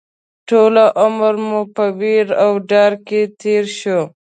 ټول 0.49 0.75
عمر 1.01 1.33
مو 1.47 1.61
په 1.75 1.83
وېره 1.99 2.35
او 2.45 2.51
ډار 2.69 2.93
کې 3.07 3.21
تېر 3.41 3.63
شو 3.79 3.99